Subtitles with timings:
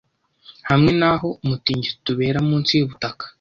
[0.69, 3.23] hamwe n’aho umutingito ubera munsi yubutaka